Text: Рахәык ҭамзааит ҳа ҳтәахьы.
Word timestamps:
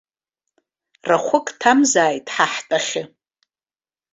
Рахәык 1.09 1.47
ҭамзааит 1.59 2.27
ҳа 2.35 2.47
ҳтәахьы. 2.53 3.03